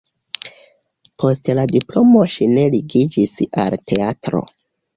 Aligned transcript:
Post 1.23 1.51
la 1.59 1.67
diplomo 1.75 2.25
ŝi 2.37 2.49
ne 2.55 2.65
ligiĝis 2.79 3.39
al 3.67 3.81
teatro. 3.93 4.45